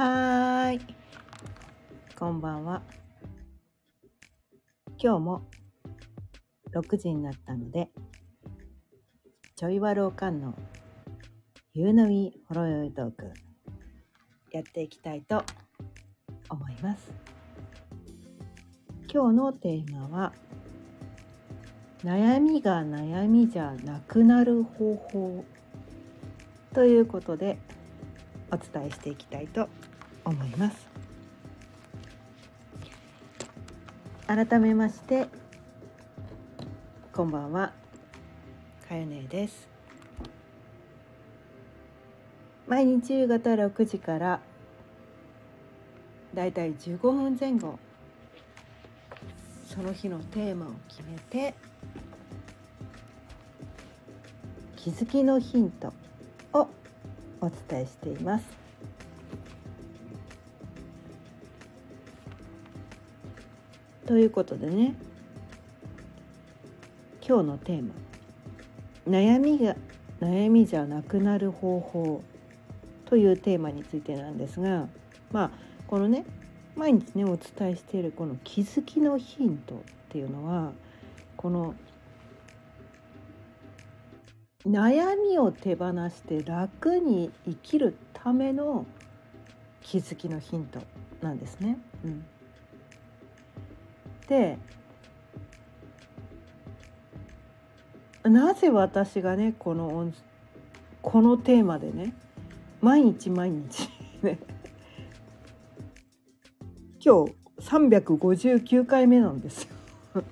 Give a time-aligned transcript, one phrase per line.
[0.00, 0.80] はーい。
[2.18, 2.80] こんばんは。
[4.96, 5.42] 今日も
[6.72, 7.90] 6時になったので、
[9.56, 10.54] ちょいわるおかんの
[11.74, 13.30] ゆうのみほろよいトーク、
[14.52, 15.44] やっていきたいと
[16.48, 17.12] 思います。
[19.12, 20.32] 今日のテーマは、
[22.04, 25.44] 悩みが悩みじゃなくなる方法
[26.72, 27.58] ということで
[28.50, 29.89] お伝えしていきたいと思います
[30.30, 30.88] 思います。
[34.26, 35.26] 改めまして
[37.12, 37.72] こんばんは。
[38.88, 39.68] かよねです。
[42.68, 44.40] 毎日夕方6時から
[46.32, 47.80] だいたい15分前後
[49.68, 51.54] その日のテーマを決めて
[54.76, 55.92] 気づきのヒント
[56.52, 56.68] を
[57.40, 58.59] お伝えしています。
[64.10, 64.96] ということでね。
[67.24, 67.94] 今日のテーマ
[69.08, 69.76] 「悩みが
[70.20, 72.24] 悩みじゃなくなる方法」
[73.06, 74.88] というテーマについてなんですが。
[75.30, 75.50] まあ
[75.86, 76.24] このね
[76.74, 80.72] 毎日ねお伝えしているこの気づきのヒントっていうのは
[81.36, 81.76] この
[84.66, 88.86] 悩みを手放して楽に生きるための
[89.82, 90.80] 気づきのヒント
[91.22, 91.78] なんですね。
[92.04, 92.24] うん、
[94.30, 94.56] で
[98.22, 100.12] なぜ私がねこの
[101.02, 102.14] このテーマでね
[102.80, 103.90] 毎日毎日
[104.22, 104.38] ね
[107.04, 109.74] 今日359回目なんですよ。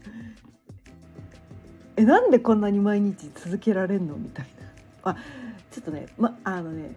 [1.96, 4.47] えなんでこんなに毎日続けられんのみたい
[5.04, 5.16] なあ
[5.72, 6.94] ちょっとねまあのね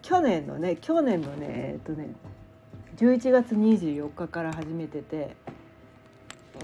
[0.00, 2.14] 去年のね去年のねえっとね
[2.96, 5.36] 11月24日から始めてて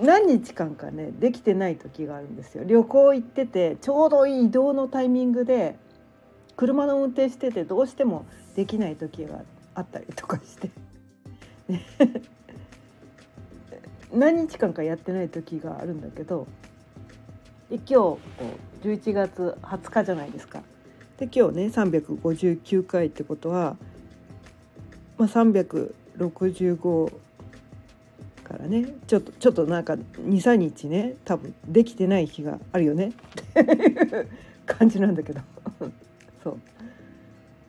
[0.01, 5.77] 何日間かねできてない時があるんですよ旅行行っててちょうどいい移動のタイミングで
[6.57, 9.41] 車の運転しててどうしてもできない時が
[9.75, 10.71] あったりとかして、
[14.11, 16.47] 何日間かやってない時があるんだけど
[17.69, 20.63] で今日11月20日じゃないですか。
[21.19, 23.77] で今日ね359回ってことは、
[25.19, 27.13] まあ、365
[28.47, 28.95] からね。
[29.07, 33.13] ちょっとちょっとなんか23日ね多分できてない日があるよね。
[33.51, 34.29] っていう
[34.65, 35.41] 感じなんだけど。
[36.45, 36.59] そう。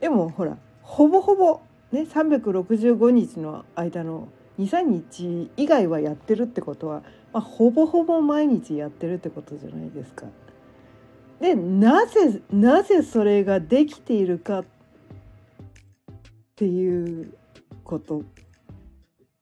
[0.00, 4.28] でもほらほぼほぼね365日の間の
[4.60, 7.02] 23日以外はやってるってことは、
[7.32, 10.26] まあ、ほぼほぼ毎日やってるってことじゃないですか。
[11.40, 14.64] でなぜなぜそれができているかっ
[16.56, 17.32] ていう
[17.84, 18.22] こと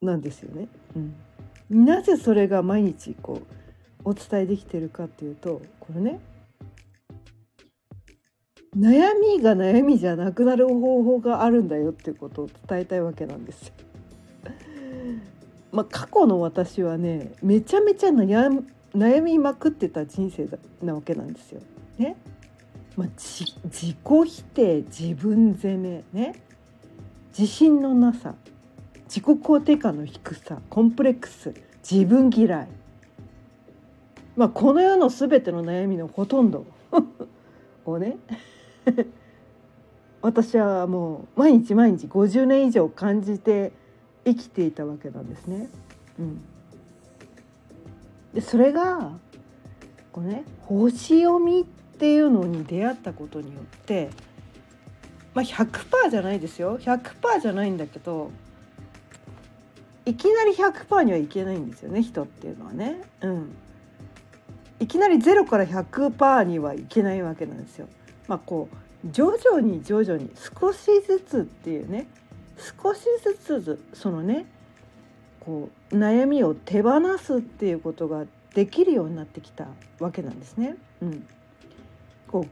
[0.02, 0.68] なんですよね。
[0.94, 1.14] うん、
[1.70, 3.40] なぜそれが毎日こ
[4.04, 6.20] うお伝えできてるかっていうとこれね
[8.76, 13.74] 悩みが悩みじゃなくなる方法があるんだよっていうことを伝えたいわけなんですよ。
[15.72, 20.48] まあ、過去の私はねめちゃめちゃ悩悩みまくってた人生
[20.82, 21.60] なわけなんですよ。
[21.98, 22.16] ね
[22.96, 26.42] まあ、自己否定自分責めね
[27.36, 28.34] 自信のなさ
[29.06, 31.54] 自己肯定感の低さコンプレックス
[31.88, 32.68] 自分嫌い、
[34.36, 36.66] まあ、この世の全ての悩みのほとんど。
[37.86, 38.16] をね。
[40.22, 43.72] 私はもう毎日毎日50年以上感じて
[44.24, 45.68] 生きていたわけなんですね。
[46.18, 46.40] うん、
[48.34, 49.12] でそれが
[50.10, 54.10] こうね星読みっていうのに出会ったことによって
[55.34, 56.78] まあ100%じゃないですよ。
[56.78, 58.30] 100%じゃないんだけど
[60.06, 63.02] いきなり100%にはいけないんですよね人っていうのはね。
[63.22, 63.56] うん、
[64.78, 67.88] いきなり0から100%にはいけないわけなんですよ。
[68.28, 70.30] まあこう徐々に徐々に
[70.60, 72.06] 少しずつっていうね
[72.56, 74.46] 少しずつそのね
[75.40, 79.66] こう悩みを手放すっていうことができるようになってきた
[79.98, 80.76] わけなんですね。
[81.02, 81.26] うん、
[82.28, 82.50] こう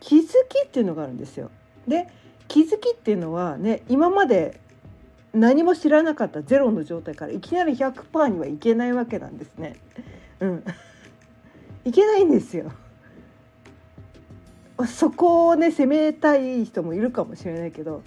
[0.00, 1.50] 気づきっていうのがあるんですよ。
[1.88, 2.08] で
[2.46, 4.60] 気づきっていうのはね今まで
[5.34, 9.76] 何も知らなかったゼロの状態からいきなり100%にはいけないわけなんですね。
[10.40, 10.64] うん、
[11.84, 12.70] いけないんですよ。
[14.86, 18.02] そこをね責めたい人もいるかもしれないけど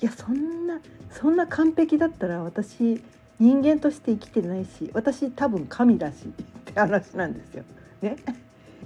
[0.00, 0.80] いやそんな
[1.10, 3.02] そんな完璧だったら私
[3.40, 7.64] 人間として生きてないし私多分神だしって話なんですよ。
[8.02, 8.16] ね。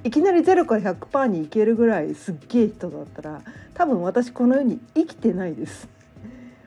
[0.04, 3.42] いきなり0から100%にいけるぐらいすっげえ人だったら
[3.74, 5.95] 多分私この世に生きてないです。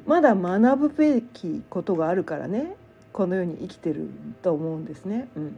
[0.10, 2.76] まだ学ぶべきことがあるからね
[3.14, 4.10] この世に生きてる
[4.42, 5.28] と思うんですね。
[5.36, 5.52] うん、い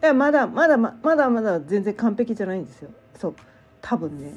[0.00, 2.88] やまだまだまだまだ全然完璧じゃないんですよ。
[3.20, 3.34] そう
[3.82, 4.32] 多分ね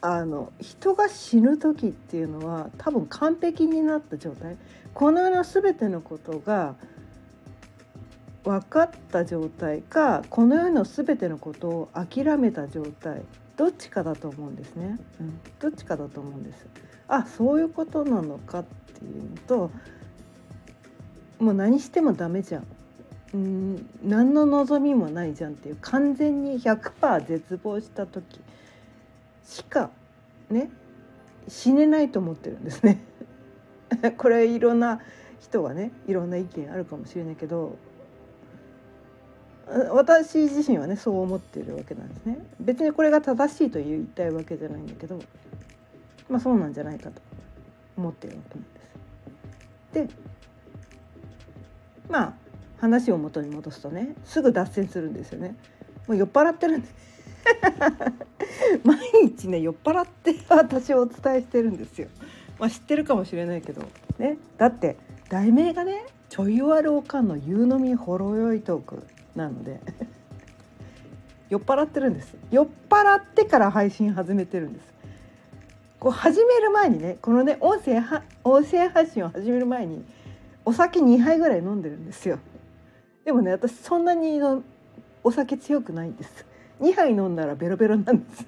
[0.00, 4.56] あの人が死ぬ時っていうのは多分完璧になった状態
[4.94, 6.74] この世の全てのことが
[8.44, 13.20] 分かった状態かこの世の全てのことを諦めた状態
[13.58, 16.66] どっちかだと思うんですね、うん、どっちかだと思うんです。
[17.08, 19.70] あそういうことなのかっていうのと
[21.40, 22.66] もう何してもダメじゃん。
[23.34, 28.40] うん何の望みもないじゃんっていう完全に100%絶望した時
[29.44, 29.90] しか
[30.50, 30.70] ね
[31.46, 33.02] 死ねないと思ってるんですね。
[34.16, 35.00] これいろんな
[35.40, 37.76] 人がねいろんな意見あるかもしれないけど
[39.92, 45.20] 私自身はねそう思ってるわけなんですね別にこれが正しいと言いたいわけじゃないんだけど
[46.28, 47.20] まあそうなんじゃないかと
[47.96, 50.14] 思ってるわけなんです。
[50.14, 50.28] で
[52.08, 52.34] まあ
[52.78, 55.56] 話を元に戻すとねすぐ脱線するんですよね。
[56.06, 56.94] もう酔っ払ってるんです
[58.84, 62.08] 毎日ね酔っ払って私をお伝えしてるんですよ。
[62.58, 63.82] まあ、知ってるかもしれないけど
[64.18, 64.96] ねだって
[65.28, 69.02] 題名がね「ちょいわるおかんの夕飲みほろ酔いトーク」
[69.38, 69.80] なので。
[71.48, 72.34] 酔っ払ってるんです。
[72.50, 74.92] 酔っ払ってから配信始めてるんです。
[75.98, 80.04] こう始める前にねこのね音声は音声配信を始める前に
[80.64, 82.38] お酒2杯ぐらい飲んでるんですよ。
[83.24, 84.62] でもね私そんなにの
[85.24, 86.44] お酒強くないんです。
[86.80, 88.44] 2杯飲んだらベロベロなんです。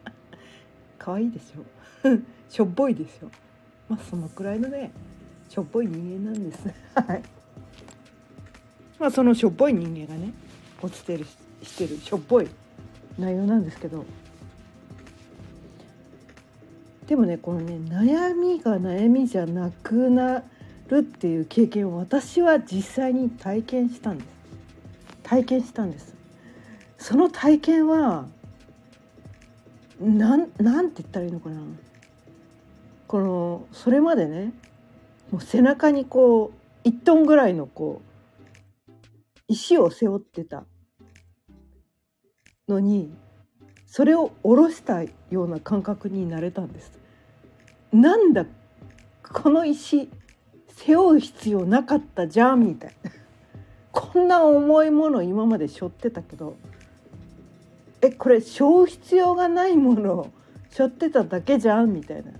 [0.98, 1.64] 可愛いでしょ？
[2.48, 3.28] しょっぽいでしょ？
[3.88, 4.90] まあそのくらいのね
[5.48, 6.66] しょっぽい人間なんです。
[6.94, 7.22] はい。
[8.98, 10.32] まあそのしょっぽい人間がね
[10.82, 11.26] 落ちてる
[11.62, 12.48] してるしょっぽい。
[13.18, 14.04] 内容なんですけど。
[17.06, 20.42] でもねこのね悩みが悩みじゃなくな
[20.88, 24.28] るっていう経験を私は実際に体験したんです。
[25.22, 26.14] 体験したんです。
[26.98, 28.26] その体験は
[30.00, 31.60] なんなんて言ったらいいのかな。
[33.06, 34.52] このそれまでね
[35.30, 36.52] もう背中にこ
[36.84, 38.15] う1トンぐらいのこう
[39.48, 40.64] 石を背負ってた。
[42.68, 43.14] のに
[43.86, 46.92] それを下ろしたような感覚になれたんです。
[47.92, 48.44] なんだ
[49.22, 50.10] この石
[50.68, 53.10] 背負う必要なかったじゃんみたいな。
[53.92, 56.56] こんな重いもの今まで背負ってたけど。
[58.02, 60.30] えこれ背負う必要がないものを
[60.68, 62.32] 背負ってただけじゃんみたいな。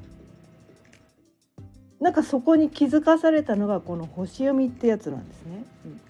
[1.98, 5.64] なんかそこに気づかされたのがこの星読みってやつなんですね。
[5.86, 6.00] うん、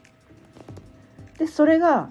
[1.39, 2.11] でそれが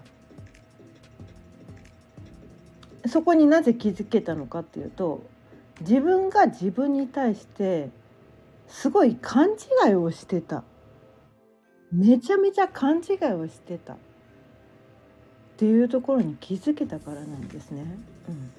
[3.08, 5.24] そこになぜ気づけたのかっていうと
[5.82, 7.90] 自分が自分に対して
[8.68, 9.50] すごい勘
[9.88, 10.64] 違いをしてた。
[11.92, 13.94] めちゃめちゃ勘違いをしてた。
[13.94, 13.98] っ
[15.58, 17.86] ていうところに気づけたからなんですね。
[18.28, 18.52] うん、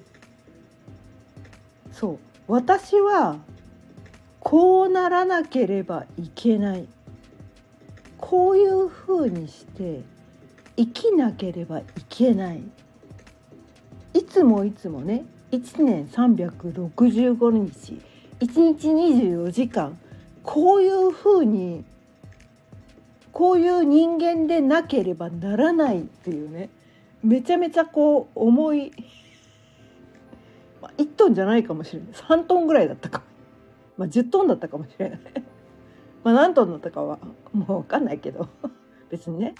[1.91, 2.19] そう。
[2.47, 3.37] 私は
[4.39, 6.87] こうならなければいけない。
[8.17, 10.03] こういうふうにして
[10.77, 12.61] 生きなければいけない。
[14.13, 18.01] いつもいつもね1年365日
[18.39, 19.97] 1日24時間
[20.43, 21.83] こういうふうに
[23.31, 26.69] こういう人間でなければならないっていうね
[27.23, 28.91] めちゃめちゃこう重い、
[30.81, 32.09] まあ、1トンじゃないかもしれない。
[32.13, 33.21] 3トンぐらいだったか、
[33.97, 35.19] まあ、10トンだったかもしれない。
[36.23, 37.19] まあ何トンだったかは
[37.53, 38.47] もう分かんないけど。
[39.09, 39.55] 別にね。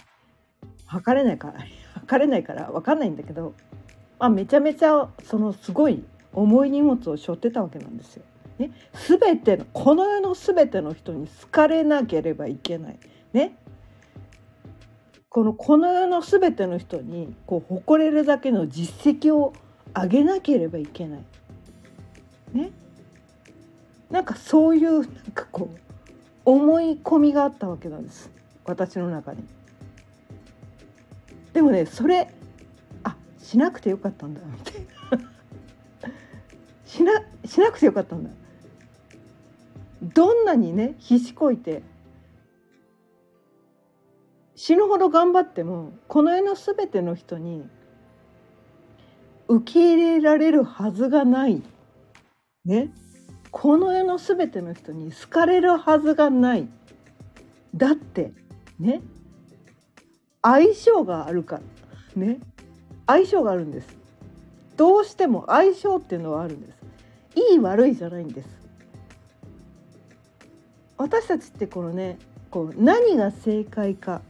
[0.86, 1.60] 測れないから
[1.94, 3.54] 測れないから分かんないんだけど
[4.18, 8.24] まあ、めちゃめちゃそのすごい重い荷物を背負ってたわけなんですよ。
[8.58, 8.72] ね、
[9.06, 12.98] 全てのこの世の全ての人に好かれなければいけない。
[13.32, 13.56] ね、
[15.28, 19.52] このこの世の全ての人にこう誇れるだけの実績を
[19.94, 21.20] 上げなければいけない。
[22.52, 22.72] ね、
[24.10, 25.78] なんかそういうなんかこう
[26.44, 28.30] 思い込みがあったわけなんです
[28.64, 29.57] 私の中に。
[31.58, 32.32] でもねそれ
[33.02, 34.40] あしなくてよかったんだ。
[34.46, 34.74] みたい
[35.10, 36.08] な
[36.86, 37.12] しな
[37.44, 38.30] しなくてよかったんだ。
[40.00, 41.82] どんなにね必死こいて
[44.54, 47.64] 死ぬほど頑張ってもこの世の全ての人に
[49.48, 51.60] 受け入れられるはずがない。
[52.64, 52.92] ね。
[53.50, 56.68] この世の全ての人に好かれるはずがない。
[57.74, 58.32] だって
[58.78, 59.02] ね。
[60.42, 62.38] 相性があるからね。
[63.06, 63.96] 相性があるんです。
[64.76, 66.78] どうしても相性っていうのはあるんです。
[67.34, 68.48] いい悪いじゃないんです。
[70.96, 72.18] 私たちってこのね
[72.50, 74.20] こう何が正解か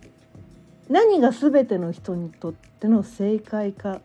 [0.88, 4.00] 何が全ての人にとっての正解か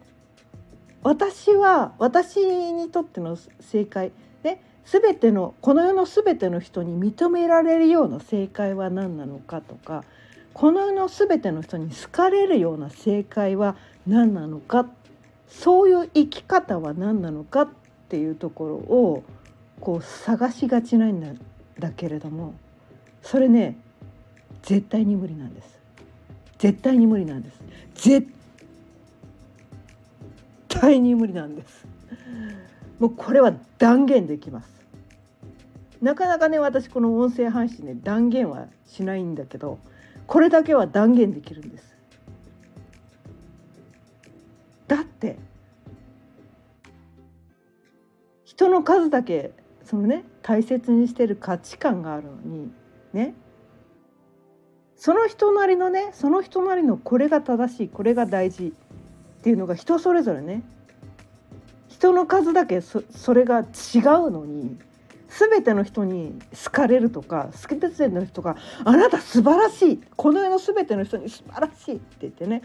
[1.01, 4.11] 私は私にとっての正解。
[4.43, 10.03] ね全てのこの世の全ての人に認められるような正解は何なのかとか
[10.53, 14.85] この世の全ての人に好かれるような正解は何なのか
[15.47, 17.69] そういう生き方は何なのかっ
[18.09, 19.23] ていうところを
[19.79, 21.39] こう探しがちなん
[21.79, 22.53] だけれども
[23.21, 23.77] それね
[24.61, 25.79] 絶対に無理なんです。
[26.57, 27.59] 絶対に無理なんです。
[27.95, 28.27] 絶
[30.69, 31.85] 対に無理なんです。
[32.99, 34.69] もうこれは断言できます。
[36.01, 39.79] なかなかね私この音声配信ね断言はしないんだけど
[40.27, 41.95] これだけは断言できるんです。
[44.87, 45.37] だって
[48.43, 49.51] 人の数だけ
[49.83, 52.71] そのね大切にしてる価値観があるのに
[53.13, 53.33] ね
[54.95, 60.63] その人なりのねその人なりのこれが正しいこれが大事っていうのが人それぞれね
[61.89, 63.65] 人の数だけそそれが違う
[64.31, 64.77] のに
[65.37, 72.61] 全ての人に好かれるとか全ての人が「あなた素晴らしいこの世の全ての人に素晴らしい」って言ってね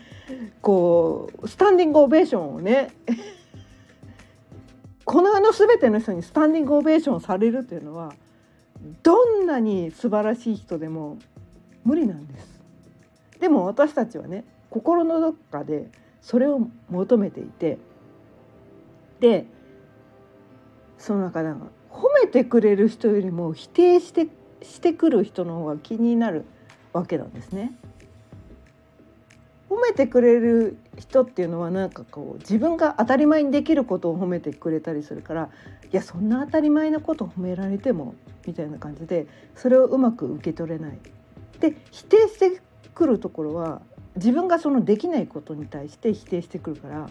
[0.61, 2.91] こうスタンディングオベーションをね
[5.05, 8.13] この世の全ての人にスタンディングオベーションされるというのは
[9.03, 11.19] どんなに素晴らしい人でも
[11.85, 12.61] 無理なんです。
[13.41, 17.79] でも私たちはね心のどっかでそれを求めていて
[19.21, 19.47] で
[20.99, 21.49] その中で
[21.99, 24.28] 褒めてくれる人よりも否定して
[24.62, 26.45] してくる人の方が気になる
[26.93, 27.73] わけなんですね。
[29.69, 35.50] 褒めてくれる人っていうのはなんかこう自分が当たり前にできることを褒めてくれたりするから
[35.93, 38.14] いやそんな当たり前のこと褒められても
[38.47, 40.99] みたいな感じでそれをうまく受け取れない。
[41.61, 42.61] で否定して
[42.95, 43.83] くるところは
[44.17, 47.11] 自分がそのできないことに対して否定してくるから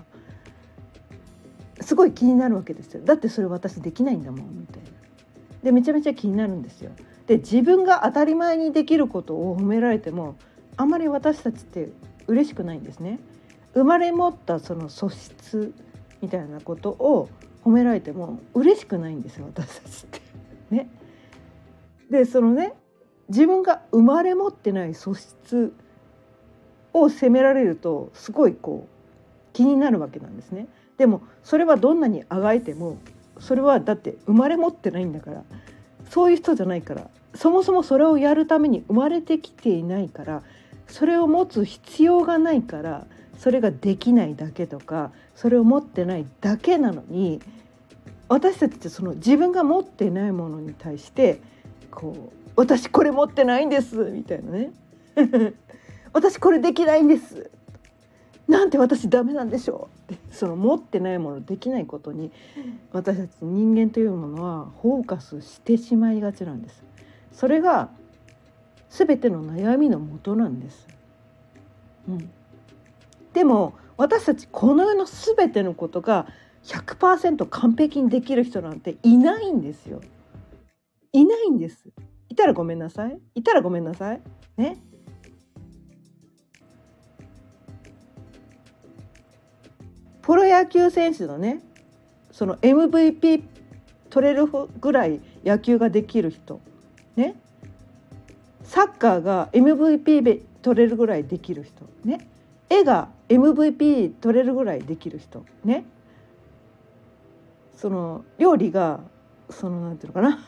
[1.81, 4.89] すごい気になるわけですよだってそれ私できないんだもんみたいな。
[5.63, 6.91] でめちゃめちゃ気になるんですよ。
[7.25, 10.35] で自分が当たり前にできることを褒められても
[10.77, 11.89] あまり私たちって
[12.27, 13.19] 嬉しくないんですね。
[13.73, 15.73] 生まれ持ったその素質
[16.21, 17.29] みたいなことを
[17.63, 20.21] 褒められても嬉しくないんですよ私たちって。
[20.73, 20.89] ね。
[22.09, 22.73] でそのね
[23.27, 25.73] 自分が生まれ持ってない素質
[26.93, 30.67] を責められるとすごいこう気になるわけなんですね。
[30.97, 32.97] でもそれはどんなにあがいても
[33.39, 35.43] それはだって生まれ持ってないんだから
[36.09, 40.43] そういう人じゃないからそもそもそれをやるために生まれてきていないから
[40.87, 43.05] それを持つ必要がないから
[43.37, 47.41] それができないだけとかそれを持ってないだけなのに
[48.29, 51.39] 私たちってその自分が持ってないものに対して
[51.91, 54.71] こう「私これ持ってないんです」みたいなね
[56.13, 57.51] 「私これできないんです」
[58.47, 62.31] なんて私ダメなんでしょうってその持ってないものできないことに
[62.93, 66.83] 私たち人間というものはフォーカスしてしまいがちなんです。
[67.33, 67.89] それが
[68.89, 70.87] 全ての悩みの元なんです。
[72.07, 72.29] うん、
[73.33, 76.27] でも私たちこの世の全てのことが
[76.63, 80.01] 100%完璧にできる人なんていないんですよ。
[81.11, 81.89] いないんです。
[82.29, 83.19] いたらごめんなさい。
[83.35, 84.21] いたらごめんなさい。
[84.57, 84.77] ね。
[90.27, 91.61] プロ野球選手のね
[92.31, 93.43] その MVP
[94.09, 96.59] 取れるぐらい野球ができる人。
[97.15, 97.35] ね。
[98.61, 101.85] サッカーが MVP 取れるぐらいできる人。
[102.03, 102.27] ね。
[102.69, 105.45] 絵が MVP 取れるぐらいできる人。
[105.63, 105.85] ね。
[107.73, 108.99] その料理が
[109.49, 110.45] そのなんていうのかな。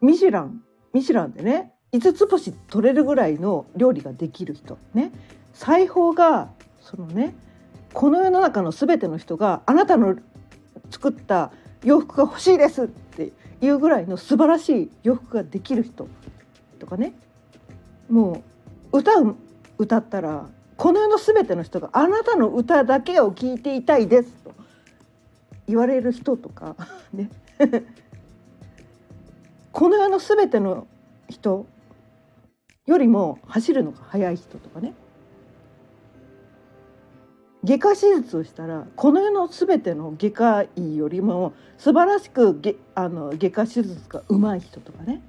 [0.00, 0.60] ミシュラン。
[0.92, 4.76] ミシュランでね5つ星取れるぐらいの料理ができる人。
[4.92, 5.12] ね。
[5.52, 7.34] 裁縫がそのね
[7.92, 10.16] この世の中の全ての人があなたの
[10.90, 11.52] 作った
[11.84, 16.08] 洋服が欲しいですっていうぐらいの素晴らしい洋服ができる人
[16.78, 17.14] とかね
[18.08, 18.42] も
[18.92, 19.36] う歌う
[19.78, 24.52] 歌ったらこの世の全ての人があなたの歌だけを聴いていたいですと
[25.66, 26.76] 言われる人とか
[27.12, 27.30] ね。
[29.72, 30.86] この世の全ての
[31.28, 31.66] 人
[32.86, 34.94] よりも走るのが速い人とかね。
[37.64, 42.60] 外科手術をしたらこの世の全ての外科医よりも素晴らしく
[42.94, 45.22] あの外科手術がうまい人とかね。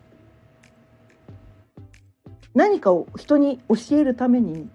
[2.55, 4.69] 何かを人に教えるために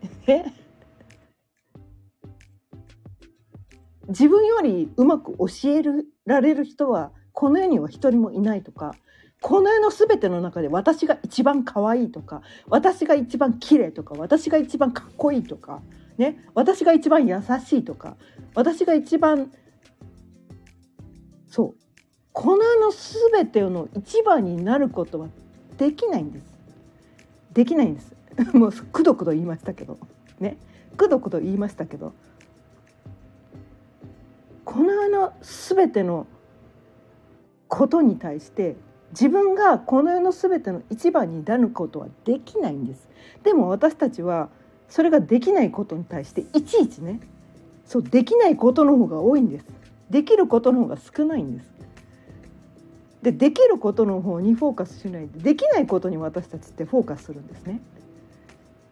[4.08, 5.82] 自分よりうまく教え
[6.26, 8.96] られる人はこの世には一人もいないとか
[9.40, 15.80] この世の全ての中で私が一番可愛いとか私が一番綺麗とか私が一番かっこいいとか、
[16.18, 18.16] ね、私が一番優しいとか
[18.54, 19.52] 私が一番
[21.46, 21.88] そう
[22.32, 22.92] この世の
[23.32, 25.28] 全ての一番になることは
[25.76, 26.44] できないんです。
[27.52, 28.14] できないんです。
[28.54, 29.98] もうくどくど言いましたけど
[30.38, 30.58] ね
[30.96, 32.12] くどくど言いましたけど
[34.64, 36.26] この世の全ての
[37.68, 38.76] ことに対して
[39.10, 43.08] 自分がこの世の全ての一番になることはできないんです
[43.42, 44.50] でも私たちは
[44.88, 47.20] それができないことに対していちいちね
[47.84, 49.66] そうできないことの方が多いんです。
[50.10, 51.70] できることの方が少ないんです。
[53.22, 57.80] でできることの方にフォーカスしないでできないことに私たちってフォーカスするんですね。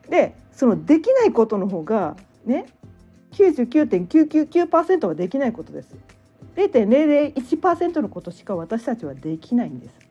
[0.09, 2.67] でそのできないことの方がね
[3.33, 5.95] 99.999%はできないことです。
[6.57, 10.06] 0.001%のことしか私たちはできないんです。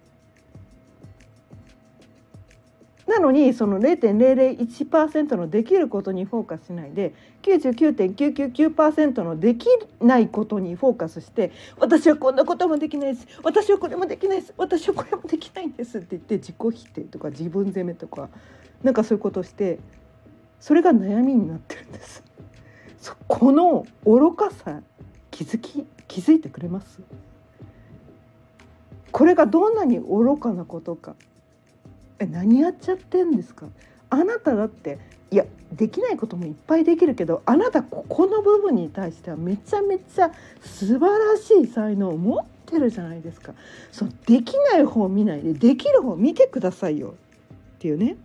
[3.15, 9.67] なのにその0.001%のできることにフォーカスしないで99.999%のでき
[10.01, 13.27] ないことにフォーカスして私はこんなこともできないです。
[13.41, 14.53] 私はこれもできないです。
[14.57, 18.27] 私はこれもできないんですって言って自己否定とか自分責めとか
[18.83, 19.79] なんかそういうことをして
[20.59, 22.21] それが悩みになってるんです。
[23.27, 24.81] この愚かさ
[25.31, 26.99] 気づき気づいてくれます？
[29.11, 31.15] これがどんなに愚かなことか。
[32.19, 33.67] え何やっちゃってんですか？
[34.09, 34.99] あなただって
[35.31, 40.31] いやできないこともいっぱいできるけどあなたここの部分に対してはめちゃめちゃ
[40.61, 43.53] 素晴らしい才能を持ってるじゃないですか。
[43.91, 47.15] そうできない方を見ないでできる方を見てくださいよ。
[47.75, 48.15] っていうね。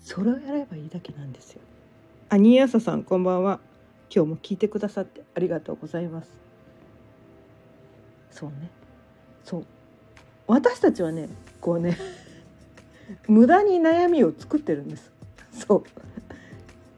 [0.00, 1.60] それをやればいいだけなんですよ。
[2.28, 3.60] あにやささんこんばんは。
[4.14, 6.30] 今日も聞いてくださってありがとうございます。
[8.30, 8.70] そうね。
[9.44, 9.64] そう。
[10.48, 11.28] 私たちはね
[11.60, 11.96] こうね
[13.28, 15.10] 無駄に悩みを作ってるんです。
[15.52, 15.84] そ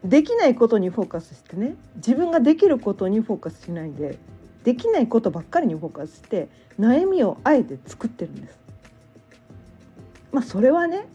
[0.03, 0.07] う。
[0.07, 1.75] できないことにフォーカスしてね。
[1.95, 4.17] 自分ができることにフォーカスしないで
[4.63, 6.47] できないことばっかりにフォーカスして
[6.79, 8.57] 悩みをあえて作ってるんです。
[10.31, 11.07] まあそれはね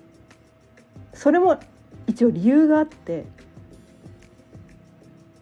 [1.14, 1.58] それも
[2.06, 3.26] 一応理由があって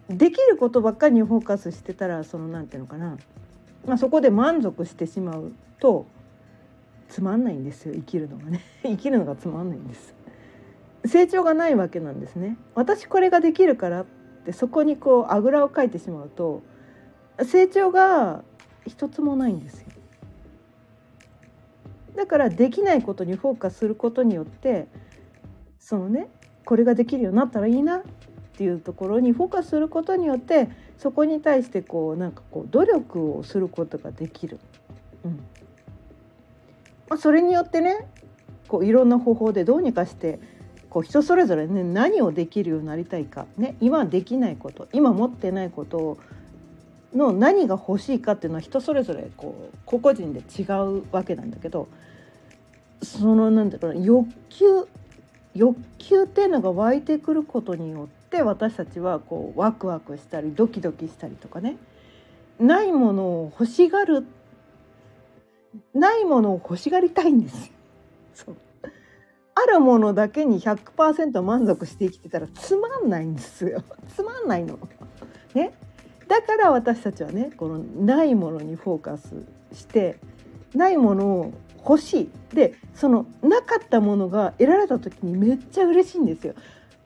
[0.09, 3.17] できることばっかりにフォーカスしてたらそのなんていうのかな、
[3.87, 6.07] まあ、そこで満足してしまうと
[7.09, 8.61] つまんないんですよ生きるのがね。
[8.83, 10.15] 生きるのがつまんないんです
[11.07, 12.57] 成長がないわけなんですね。
[12.75, 14.05] 私これができるからっ
[14.45, 16.63] てそこにこうあぐらをかいてしまうと
[17.45, 18.43] 成長が
[18.87, 19.89] 一つもないんですよ。
[22.17, 24.89] だからできないことにフォーカスすることによって
[25.79, 26.29] そのね
[26.65, 28.03] これができるようになったらいいなっ
[28.57, 30.69] ていうところにフォーカスすることによって
[30.99, 34.59] そこに対してこうなんかこう努力をすることができる。
[35.25, 35.41] うん。
[37.09, 38.07] まあ、それによってね
[38.69, 40.39] こういろんな方法でどうにかして
[40.91, 46.19] こう人それぞれね何をできるようになりたいか、ね、今できないこと今持ってないこと
[47.15, 50.65] の何が欲しいかっていうのは人それぞれこう個々人で違
[50.99, 51.89] うわけなんだけど
[53.03, 54.89] そのなんだろう欲求
[55.55, 61.77] 欲求っていうのが湧いてくることによって私たちはこうワクワクしたりドキドキしたりとかね
[62.61, 64.27] ないものを欲しがる
[65.95, 67.73] ないものを欲しがりたいんです。
[68.35, 68.57] そう
[69.55, 73.83] あるものだけに100%満足して生きてたらつまんないんですよ。
[74.15, 74.79] つまんないの。
[75.55, 75.73] ね。
[76.29, 79.35] だから私たちはねこのないものにフォーカス
[79.73, 80.19] して
[80.75, 86.55] ないものを欲しいでそのなかったものが得られた時にめっちゃ嬉しいんですよ。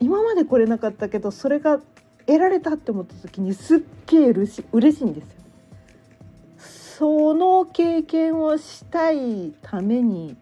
[0.00, 1.80] 今までこれなかったけどそれが
[2.26, 5.41] 得られたって思った時にすっげえ嬉しい嬉しいんですよ。
[7.02, 10.36] その経験をしたいために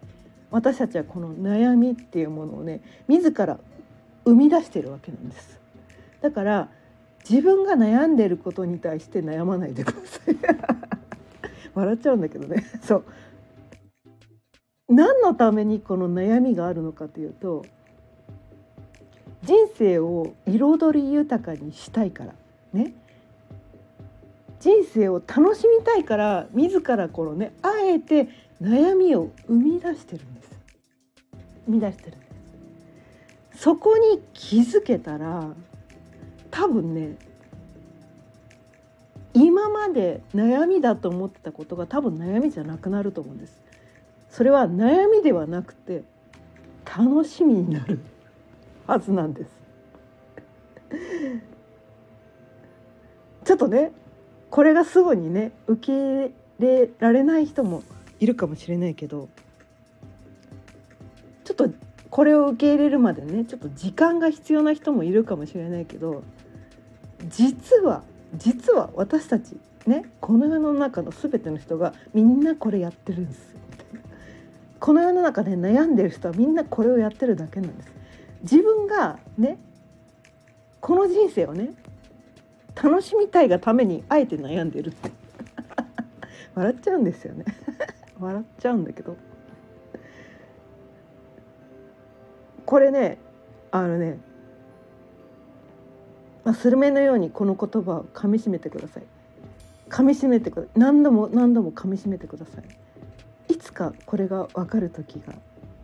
[0.51, 3.59] 私たちはこの悩みっていうものをね自ら
[4.27, 5.59] 生み出してるわけなんです。
[6.21, 6.69] だから
[7.27, 10.37] 自分が悩んでることに対して悩まないでください。
[11.73, 12.63] 笑っちゃうんだけどね。
[12.83, 13.05] そう。
[14.91, 17.65] 何のためにこの悩みがあるのかというと
[19.45, 22.35] 人生を彩り豊かにしたいから
[22.75, 22.93] ね。
[24.61, 28.29] 人生を楽しみたいから自らこのねあえて
[28.63, 30.51] 悩みを生み出してるんです。
[31.67, 32.27] 生み出してるんで
[33.53, 33.63] す。
[33.63, 35.55] そこに気づけたら
[36.51, 37.17] 多分ね
[39.33, 43.63] 今まで悩みだと思ってたことが多分悩みじゃなくなると思うんです。
[44.29, 46.03] それは悩みではなくて
[46.85, 48.01] 楽しみになる
[48.87, 49.51] はずなんです。
[53.45, 53.93] ちょっとね
[54.51, 57.83] これがすぐにね受け入れられない人も
[58.19, 59.29] いるかもしれないけど
[61.45, 61.71] ちょっと
[62.11, 66.23] これを受け入れるまでねちょっと時間が必要な人もいるかもしれないけど
[67.29, 68.03] 実は
[68.37, 73.51] 実は私たちねこの世の中の全ての人がみんなこれやってるんです
[74.81, 77.93] この世の中で悩んでる人はみんなこれをやってるだけなんです。
[78.43, 79.59] 自分がね
[80.81, 81.75] この人生をね
[82.83, 85.11] 楽しみたいがためにあえて悩んでるって。
[86.55, 87.45] 笑っちゃうんですよね。
[88.19, 89.17] 笑っちゃうんだけど。
[92.65, 93.19] これね
[93.73, 94.19] あのね、
[96.45, 99.03] まあ、スルメのようにこの言葉を噛みしめてください。
[99.91, 100.79] 噛みしめてください。
[100.79, 102.65] 何度も何度も噛みしめてください。
[103.53, 105.35] いつかこれが分かる時が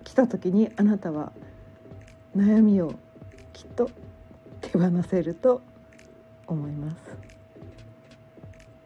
[0.05, 1.33] 来た時にあなたは
[2.35, 2.95] 悩みを
[3.53, 3.91] きっと
[4.61, 5.61] 手放せると
[6.47, 6.97] 思います。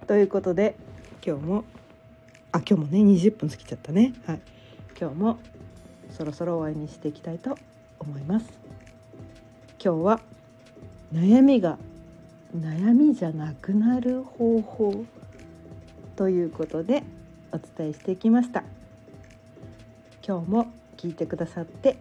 [0.06, 0.74] ということで
[1.24, 1.64] 今日も
[2.52, 4.12] あ今日もね20分過ぎちゃったね。
[4.26, 4.40] はい。
[5.00, 5.38] 今日も
[6.10, 7.56] そろそろ終わりにしていきたいと
[7.98, 8.46] 思います。
[9.82, 10.20] 今日は
[11.12, 11.78] 悩みが
[12.56, 15.04] 悩みじゃなくなる方法
[16.16, 17.02] ということで
[17.52, 18.64] お伝えしていきました。
[20.26, 21.96] 今日も聞いてくださって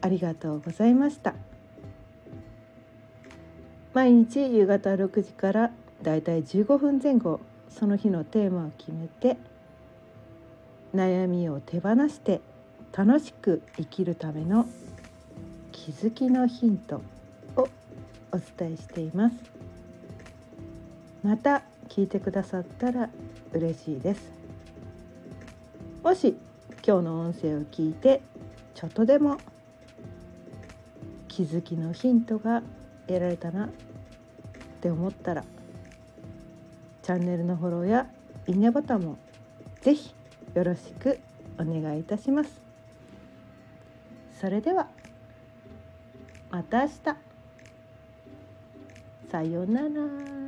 [0.00, 1.34] ありがとうございました。
[3.94, 5.70] 毎日夕方6時から
[6.02, 9.36] だいたい15分前後その日のテーマを決めて
[10.94, 12.40] 悩みを手放して
[12.96, 14.66] 楽しく生きるための
[15.72, 17.02] 気づきのヒント
[17.56, 17.68] を
[18.32, 19.36] お伝えしています。
[21.22, 23.10] また聞いてくださったら
[23.52, 24.30] 嬉しいです。
[26.02, 26.36] もし
[26.86, 28.22] 今日の音声を聞いて
[28.74, 29.38] ちょっとでも
[31.26, 32.62] 気づきのヒントが
[33.08, 33.66] 得られたな。
[33.66, 33.70] っ
[34.80, 35.44] て思ったら
[37.02, 38.06] チャンネルのフォローや
[38.46, 39.18] いいねボタンも
[39.80, 40.14] ぜひ
[40.54, 41.18] よろしく
[41.58, 42.60] お願いいたします。
[44.40, 44.86] それでは
[46.50, 46.92] また明日。
[49.30, 50.47] さようなら。